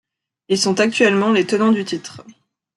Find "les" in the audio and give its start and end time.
1.31-1.45